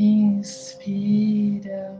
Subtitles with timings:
[0.00, 1.92] Inspira.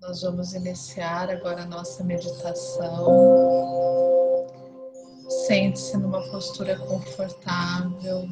[0.00, 3.04] Nós vamos iniciar agora a nossa meditação.
[5.48, 8.28] Sente-se numa postura confortável.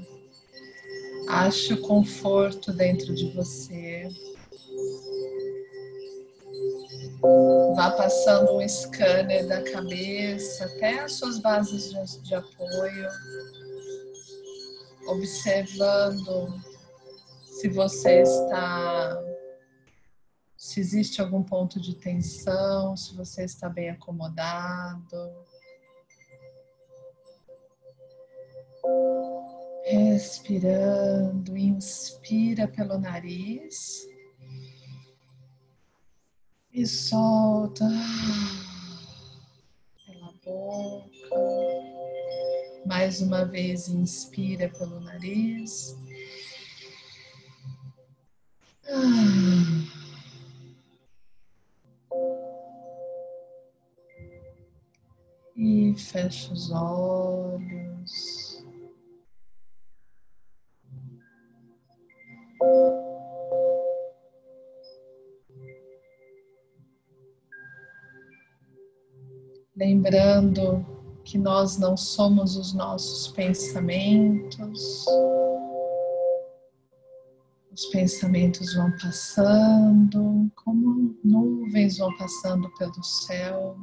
[1.29, 4.09] Ache o conforto dentro de você.
[7.75, 13.09] Vá passando um scanner da cabeça até as suas bases de, de apoio,
[15.07, 16.49] observando
[17.43, 19.23] se você está
[20.57, 25.33] se existe algum ponto de tensão, se você está bem acomodado.
[29.85, 34.07] Respirando, inspira pelo nariz
[36.73, 37.89] e solta
[40.07, 41.11] pela boca.
[42.87, 45.97] Mais uma vez, inspira pelo nariz.
[55.57, 57.80] E fecha os olhos.
[70.11, 70.85] Lembrando
[71.25, 75.07] que nós não somos os nossos pensamentos.
[77.73, 83.79] Os pensamentos vão passando, como nuvens vão passando pelo céu.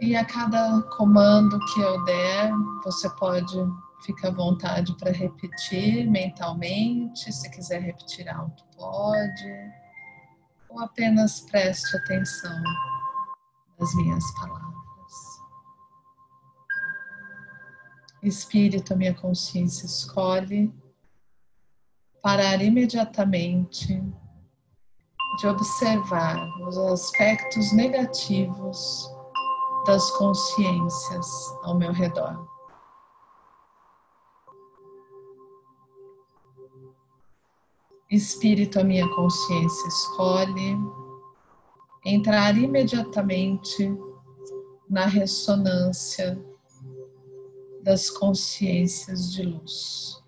[0.00, 2.50] E a cada comando que eu der,
[2.84, 3.56] você pode
[4.04, 7.32] ficar à vontade para repetir mentalmente.
[7.32, 9.85] Se quiser repetir alto, pode.
[10.76, 12.62] Ou apenas preste atenção
[13.80, 15.42] nas minhas palavras.
[18.22, 20.70] Espírito, minha consciência escolhe
[22.20, 24.02] parar imediatamente
[25.38, 29.10] de observar os aspectos negativos
[29.86, 31.26] das consciências
[31.62, 32.55] ao meu redor.
[38.10, 40.76] Espírito, a minha consciência escolhe
[42.04, 43.92] entrar imediatamente
[44.88, 46.38] na ressonância
[47.82, 50.24] das consciências de luz.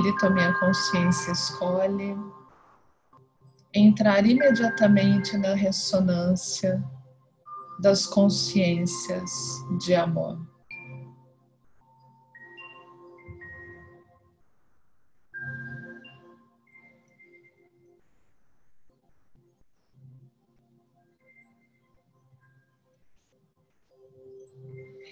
[0.00, 2.16] Espírito, a minha consciência escolhe
[3.74, 6.82] entrar imediatamente na ressonância
[7.78, 9.30] das consciências
[9.78, 10.40] de amor.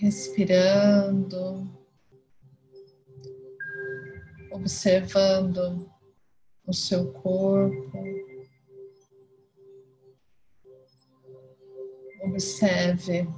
[0.01, 1.78] Respirando
[4.59, 5.89] observando
[6.67, 8.05] o seu corpo.
[12.23, 13.29] Observe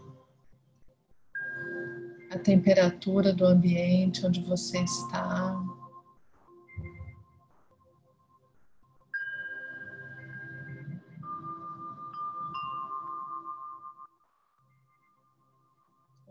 [2.30, 5.62] a temperatura do ambiente onde você está.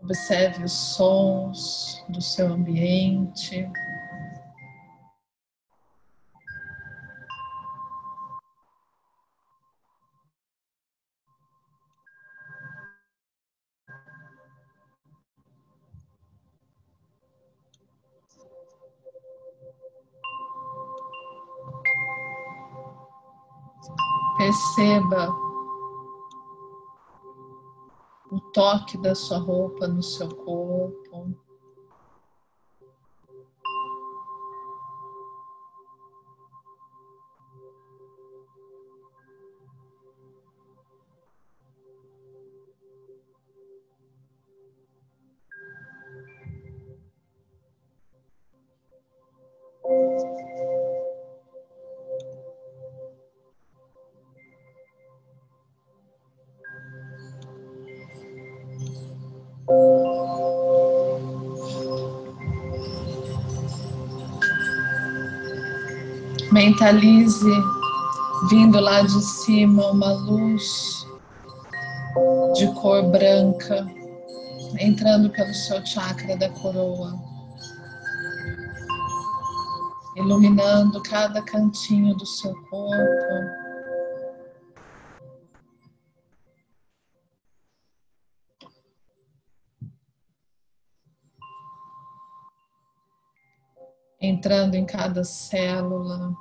[0.02, 3.70] Observe os sons do seu ambiente.
[28.30, 31.34] O toque da sua roupa no seu corpo.
[66.80, 67.44] Mentalize
[68.48, 71.06] vindo lá de cima uma luz
[72.54, 73.86] de cor branca
[74.78, 77.12] entrando pelo seu chakra da coroa,
[80.16, 83.34] iluminando cada cantinho do seu corpo.
[94.18, 96.34] Entrando em cada célula.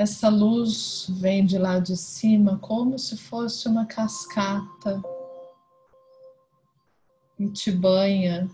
[0.00, 4.98] Essa luz vem de lá de cima como se fosse uma cascata
[7.38, 8.48] e te banha.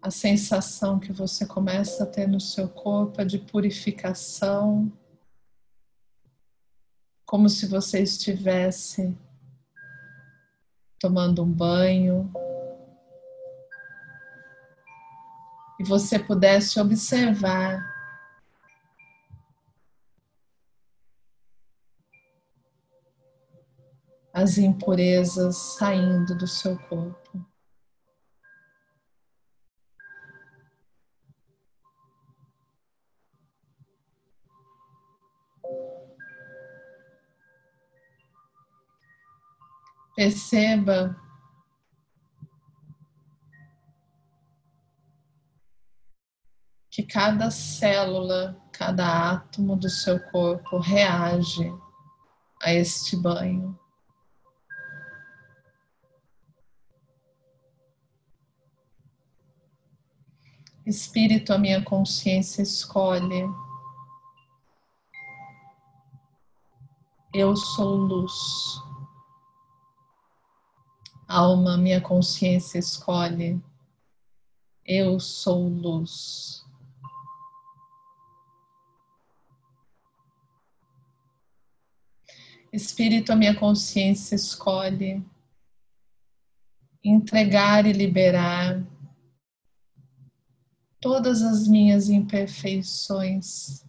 [0.00, 4.92] A sensação que você começa a ter no seu corpo é de purificação,
[7.24, 9.16] como se você estivesse
[10.98, 12.28] tomando um banho.
[15.82, 17.92] E você pudesse observar
[24.32, 27.44] as impurezas saindo do seu corpo.
[40.14, 41.16] Perceba
[46.92, 51.72] que cada célula, cada átomo do seu corpo reage
[52.62, 53.80] a este banho.
[60.84, 63.42] Espírito, a minha consciência escolhe.
[67.32, 68.34] Eu sou luz.
[71.26, 73.58] Alma, minha consciência escolhe.
[74.84, 76.70] Eu sou luz.
[82.72, 85.22] Espírito, a minha consciência escolhe
[87.04, 88.82] entregar e liberar
[90.98, 93.84] todas as minhas imperfeições.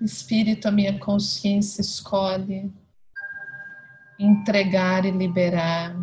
[0.00, 2.72] Espírito, a minha consciência escolhe
[4.18, 5.94] entregar e liberar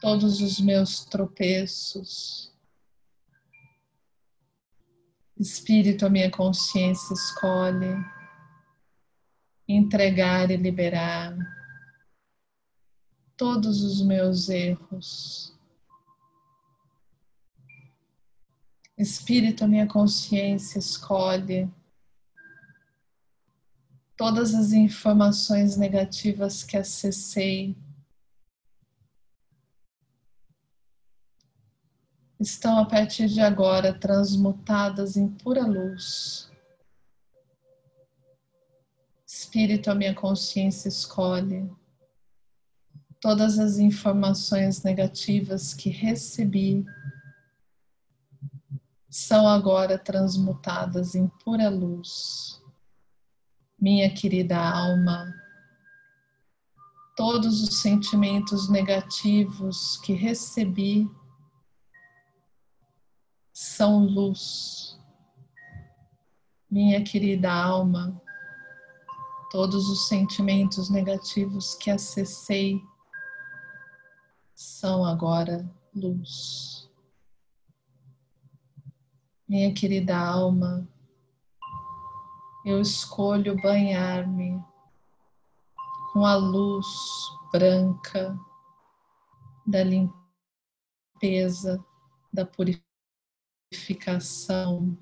[0.00, 2.54] todos os meus tropeços,
[5.38, 7.94] Espírito, a minha consciência escolhe
[9.68, 11.36] entregar e liberar
[13.36, 15.54] todos os meus erros.
[18.96, 21.70] Espírito, a minha consciência escolhe
[24.16, 27.76] todas as informações negativas que acessei
[32.38, 36.50] estão a partir de agora transmutadas em pura luz.
[39.26, 41.68] Espírito, a minha consciência escolhe
[43.20, 46.84] todas as informações negativas que recebi
[49.10, 52.62] são agora transmutadas em pura luz.
[53.80, 55.34] Minha querida alma,
[57.16, 61.10] todos os sentimentos negativos que recebi
[63.56, 65.00] são luz.
[66.70, 68.20] Minha querida alma,
[69.50, 72.82] todos os sentimentos negativos que acessei
[74.54, 76.90] são agora luz.
[79.48, 80.86] Minha querida alma,
[82.62, 84.62] eu escolho banhar-me
[86.12, 86.86] com a luz
[87.50, 88.38] branca
[89.66, 91.82] da limpeza,
[92.30, 92.85] da purificação
[93.70, 94.96] purificação.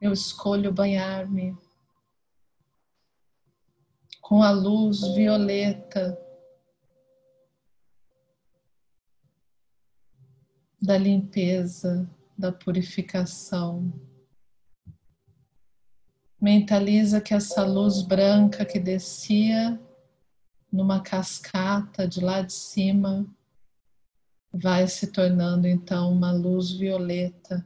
[0.00, 1.56] Eu escolho banhar-me
[4.20, 6.18] com a luz violeta
[10.80, 12.08] da limpeza,
[12.38, 13.92] da purificação.
[16.40, 19.78] Mentaliza que essa luz branca que descia
[20.72, 23.26] numa cascata de lá de cima
[24.52, 27.64] vai se tornando então uma luz violeta.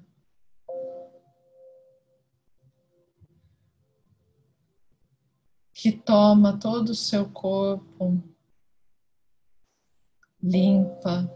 [5.73, 8.23] Que toma todo o seu corpo,
[10.43, 11.29] limpa,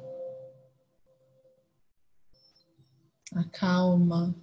[3.35, 4.35] acalma,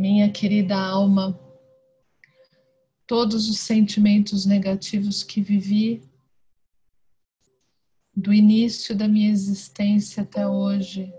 [0.00, 1.38] Minha querida alma,
[3.06, 6.02] todos os sentimentos negativos que vivi
[8.16, 11.12] do início da minha existência até hoje,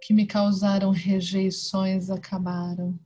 [0.00, 2.98] que me causaram rejeições, acabaram.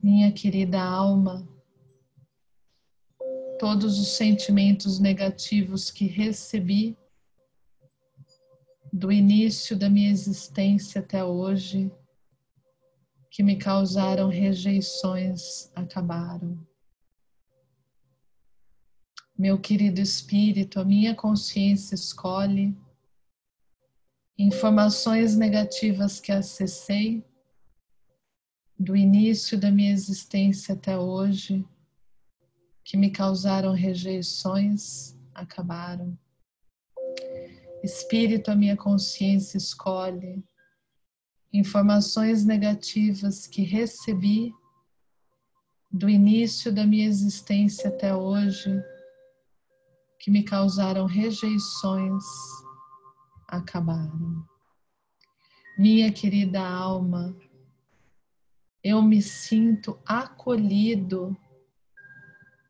[0.00, 1.48] Minha querida alma,
[3.58, 6.96] todos os sentimentos negativos que recebi
[8.92, 11.90] do início da minha existência até hoje,
[13.30, 16.58] que me causaram rejeições, acabaram.
[19.36, 22.76] Meu querido espírito, a minha consciência escolhe
[24.36, 27.24] informações negativas que acessei
[28.78, 31.66] do início da minha existência até hoje,
[32.84, 36.16] que me causaram rejeições, acabaram.
[37.82, 40.44] Espírito, a minha consciência escolhe
[41.52, 44.52] informações negativas que recebi
[45.90, 48.70] do início da minha existência até hoje,
[50.18, 52.24] que me causaram rejeições,
[53.46, 54.44] acabaram.
[55.78, 57.34] Minha querida alma,
[58.82, 61.36] eu me sinto acolhido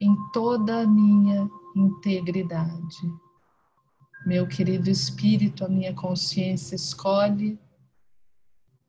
[0.01, 3.28] em toda a minha integridade.
[4.29, 7.59] Meu querido espírito, a minha consciência escolhe,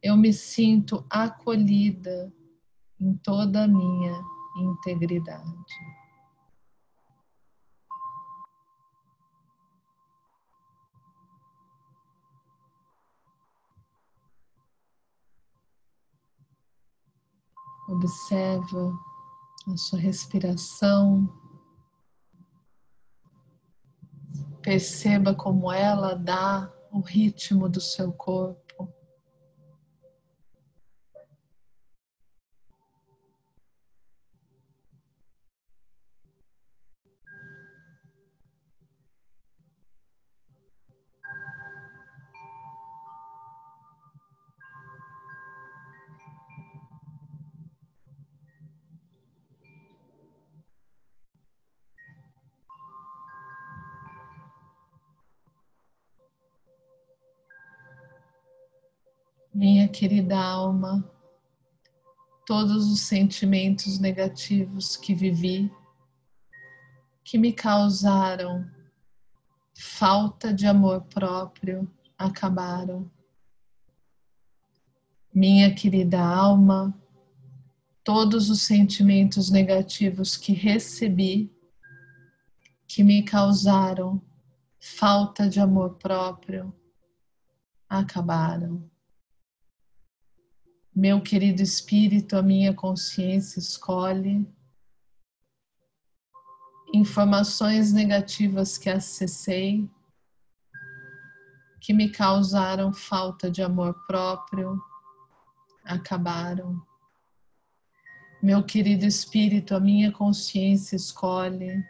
[0.03, 2.29] eu me sinto acolhida
[2.99, 4.21] em toda a minha
[4.57, 5.73] integridade.
[17.87, 18.93] Observa
[19.69, 21.48] a sua respiração.
[24.69, 28.68] Perceba como ela dá o ritmo do seu corpo.
[59.53, 61.03] Minha querida alma,
[62.45, 65.71] todos os sentimentos negativos que vivi,
[67.23, 68.69] que me causaram
[69.73, 73.09] falta de amor próprio, acabaram.
[75.33, 76.93] Minha querida alma,
[78.03, 81.51] todos os sentimentos negativos que recebi,
[82.87, 84.21] que me causaram
[84.79, 86.73] falta de amor próprio,
[87.87, 88.89] acabaram.
[91.01, 94.45] Meu querido espírito, a minha consciência escolhe
[96.93, 99.89] informações negativas que acessei,
[101.79, 104.77] que me causaram falta de amor próprio,
[105.85, 106.85] acabaram.
[108.43, 111.81] Meu querido espírito, a minha consciência escolhe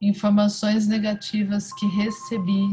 [0.00, 2.72] informações negativas que recebi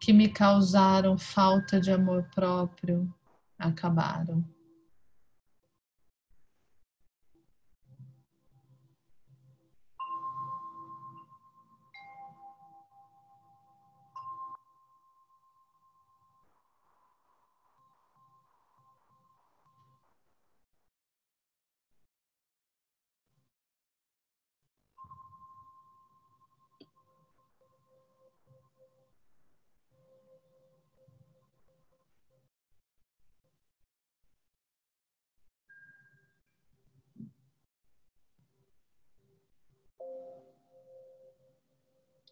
[0.00, 3.12] que me causaram falta de amor próprio
[3.58, 4.44] acabaram.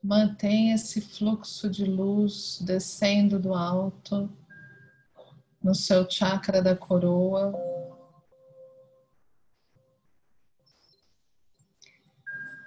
[0.02, 4.28] Mantenha esse fluxo de luz descendo do alto
[5.62, 7.52] no seu chakra da coroa.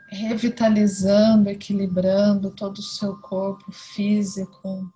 [0.08, 4.90] Revitalizando, equilibrando todo o seu corpo físico,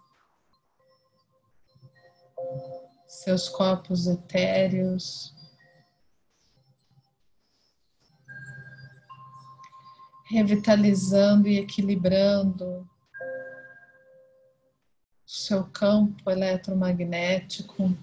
[3.05, 5.35] seus corpos etéreos.
[10.29, 12.87] Revitalizando e equilibrando o
[15.25, 17.97] seu campo eletromagnético.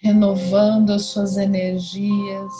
[0.00, 2.52] Renovando as suas energias.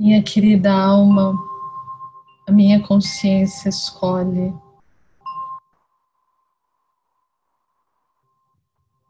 [0.00, 1.34] Minha querida alma,
[2.48, 4.50] a minha consciência escolhe.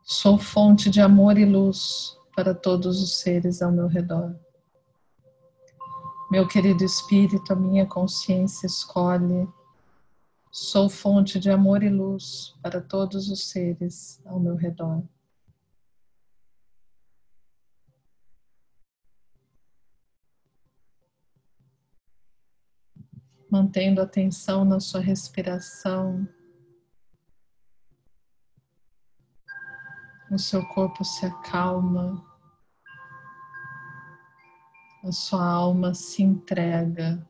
[0.03, 4.35] Sou fonte de amor e luz para todos os seres ao meu redor.
[6.29, 9.49] Meu querido Espírito, a minha consciência escolhe.
[10.51, 15.05] Sou fonte de amor e luz para todos os seres ao meu redor.
[23.51, 26.29] Mantendo atenção na sua respiração.
[30.31, 32.25] O seu corpo se acalma,
[35.03, 37.29] a sua alma se entrega.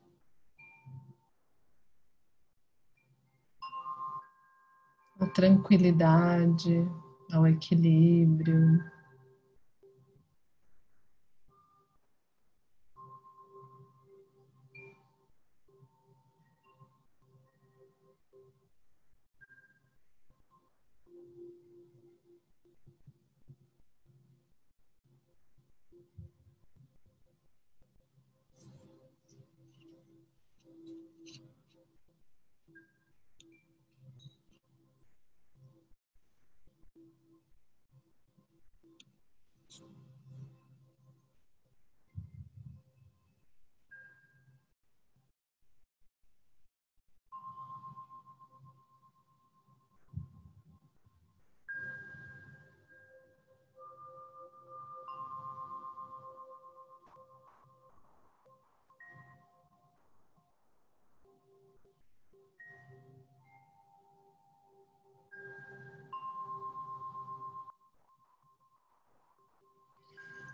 [5.19, 6.87] A tranquilidade,
[7.33, 8.81] ao equilíbrio.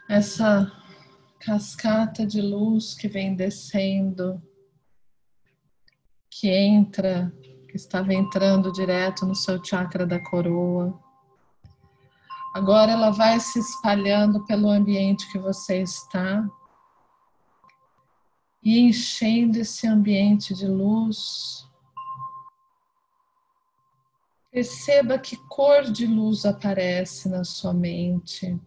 [0.08, 0.70] Essa
[1.40, 4.42] cascata de luz que vem descendo,
[6.30, 7.32] que entra,
[7.68, 10.98] que estava entrando direto no seu chakra da coroa.
[12.54, 16.48] Agora ela vai se espalhando pelo ambiente que você está
[18.62, 21.68] e enchendo esse ambiente de luz.
[24.50, 28.58] Perceba que cor de luz aparece na sua mente.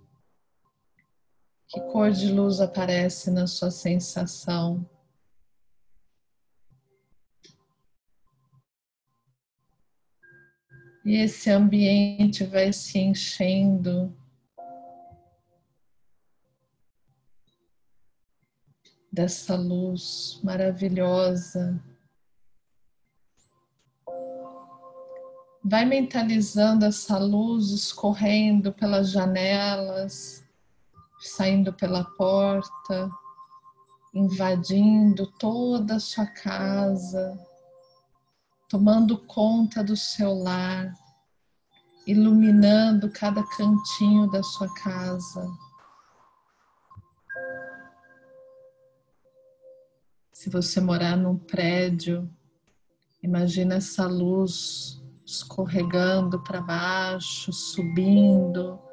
[1.69, 4.89] Que cor de luz aparece na sua sensação?
[11.05, 14.11] E esse ambiente vai se enchendo
[19.11, 21.79] dessa luz maravilhosa.
[25.63, 30.48] Vai mentalizando essa luz escorrendo pelas janelas,
[31.19, 33.09] saindo pela porta,
[34.13, 37.37] invadindo toda a sua casa,
[38.69, 40.93] tomando conta do seu lar,
[42.07, 45.45] iluminando cada cantinho da sua casa.
[50.31, 52.33] Se você morar num prédio,
[53.21, 58.88] imagina essa luz escorregando para baixo, subindo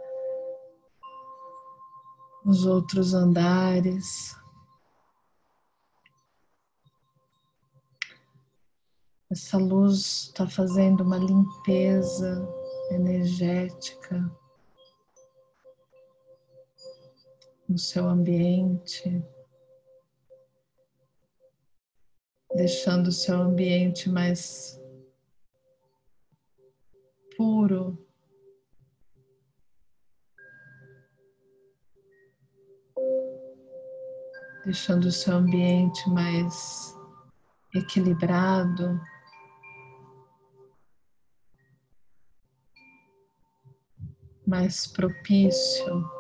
[2.47, 4.37] os outros andares.
[9.29, 12.49] Essa luz está fazendo uma limpeza
[12.93, 14.31] energética
[17.69, 19.25] no seu ambiente,
[22.55, 24.81] deixando o seu ambiente mais
[27.37, 28.06] puro,
[34.67, 36.99] deixando o seu ambiente mais
[37.73, 39.01] equilibrado.
[44.45, 46.11] Mais propício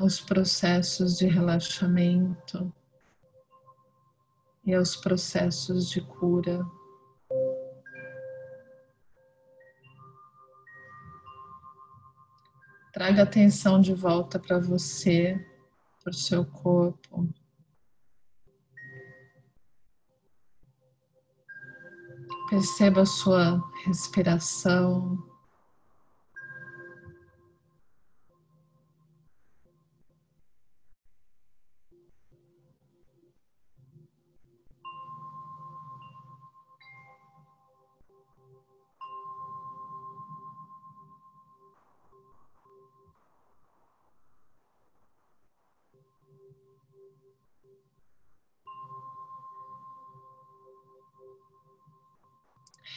[0.00, 2.72] aos processos de relaxamento
[4.64, 6.64] e aos processos de cura.
[12.90, 15.38] Traga atenção de volta para você
[16.08, 17.28] o seu corpo.
[22.48, 25.27] Perceba sua respiração.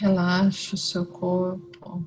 [0.02, 2.04] Relaxa o seu corpo.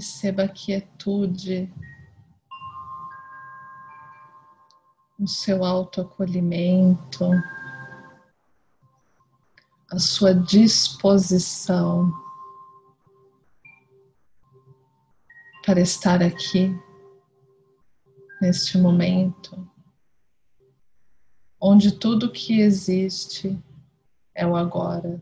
[0.00, 1.70] Receba a quietude,
[5.18, 7.26] o seu autoacolhimento,
[9.90, 12.10] a sua disposição
[15.66, 16.74] para estar aqui,
[18.40, 19.70] neste momento,
[21.60, 23.62] onde tudo que existe
[24.34, 25.20] é o agora.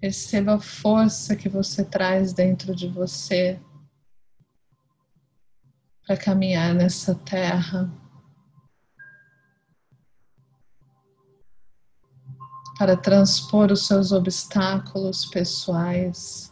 [0.00, 3.60] Perceba a força que você traz dentro de você
[6.06, 7.92] para caminhar nessa terra,
[12.78, 16.50] para transpor os seus obstáculos pessoais.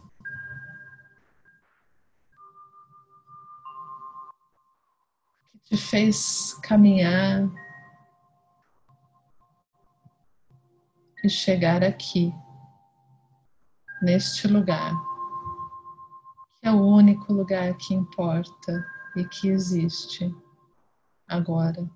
[5.64, 7.48] Que te fez caminhar
[11.24, 12.30] e chegar aqui
[14.00, 14.94] neste lugar,
[16.60, 18.84] que é o único lugar que importa
[19.16, 20.34] e que existe
[21.26, 21.88] agora.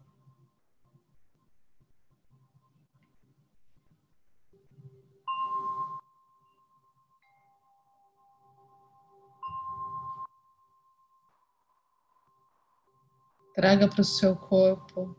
[13.55, 15.15] Traga para o seu corpo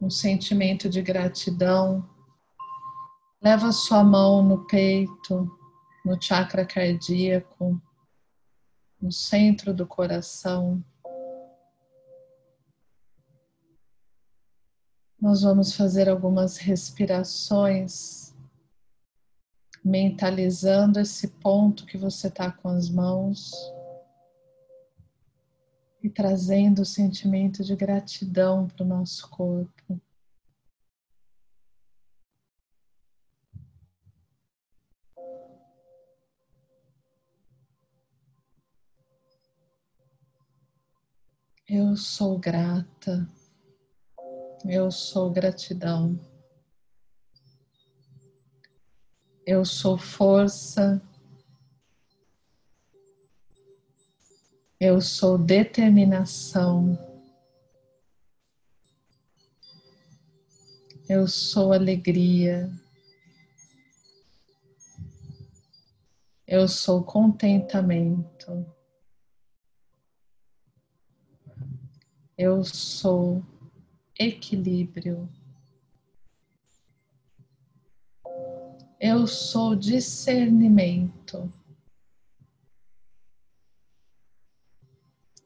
[0.00, 2.11] um sentimento de gratidão
[3.42, 5.50] Leva sua mão no peito,
[6.04, 7.82] no chakra cardíaco,
[9.00, 10.80] no centro do coração.
[15.20, 18.32] Nós vamos fazer algumas respirações,
[19.84, 23.50] mentalizando esse ponto que você está com as mãos
[26.00, 30.00] e trazendo o sentimento de gratidão para o nosso corpo.
[41.74, 43.26] Eu sou grata,
[44.62, 46.20] eu sou gratidão,
[49.46, 51.02] eu sou força,
[54.78, 56.98] eu sou determinação,
[61.08, 62.70] eu sou alegria,
[66.46, 68.81] eu sou contentamento.
[72.36, 73.44] Eu sou
[74.18, 75.28] equilíbrio.
[78.98, 81.52] Eu sou discernimento.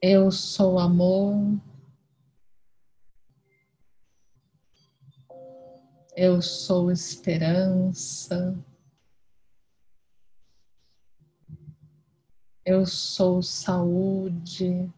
[0.01, 1.59] Eu sou amor.
[6.15, 8.57] Eu sou esperança.
[12.63, 14.91] Eu sou saúde.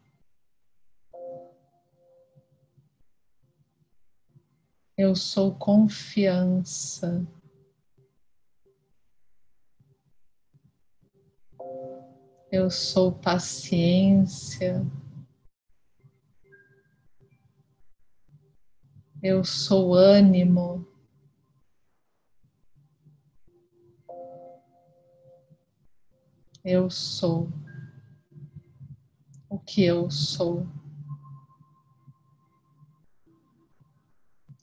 [5.02, 7.26] Eu sou confiança.
[12.52, 14.86] Eu sou paciência.
[19.24, 20.86] Eu sou ânimo.
[26.62, 27.50] Eu sou
[29.50, 30.68] o que eu sou.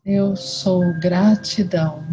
[0.08, 2.06] Eu sou gratidão.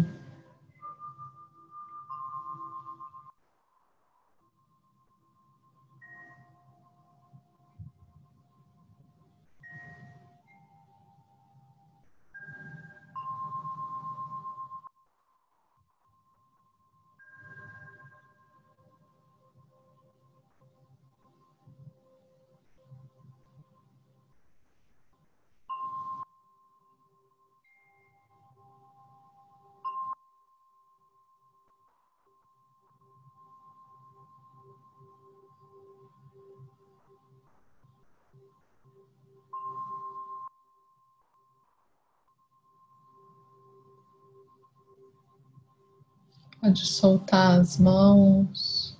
[46.64, 48.98] Pode soltar as mãos.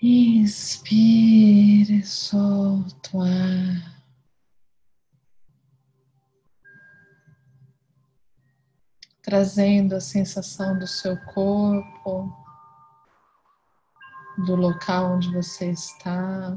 [0.00, 4.02] Inspire, solta o ar.
[9.20, 12.32] Trazendo a sensação do seu corpo,
[14.46, 16.56] do local onde você está.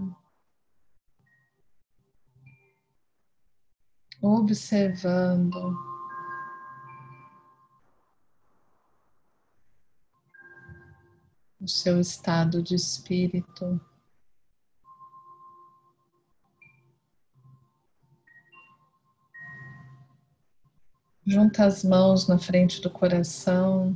[4.22, 5.91] Observando
[11.62, 13.80] o seu estado de espírito.
[21.24, 23.96] Junta as mãos na frente do coração.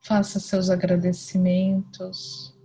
[0.00, 2.57] Faça seus agradecimentos.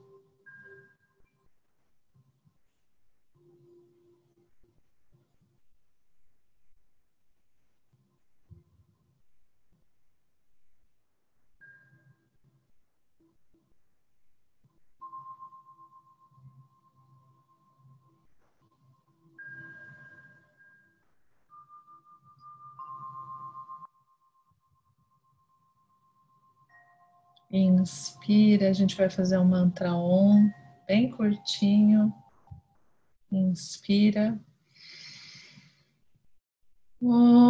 [27.56, 30.50] Inspira, a gente vai fazer um mantra OM,
[30.88, 32.12] bem curtinho.
[33.32, 34.44] Inspira.
[37.00, 37.44] Om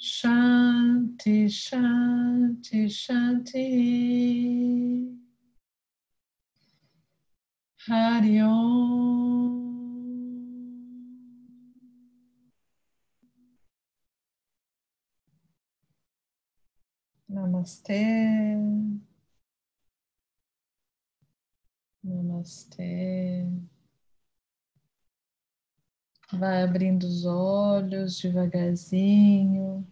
[0.00, 3.60] Shanti Shanti Shanti
[7.86, 9.49] Hari Om
[17.40, 18.56] Namastê.
[22.04, 23.46] Namastê.
[26.32, 29.86] Vai abrindo os olhos devagarzinho.